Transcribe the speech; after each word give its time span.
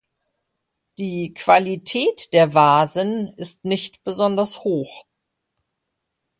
Die 0.97 1.31
Qualität 1.35 2.33
der 2.33 2.55
Vasen 2.55 3.31
ist 3.37 3.63
nicht 3.65 4.03
besonders 4.03 4.63
hoch. 4.63 5.05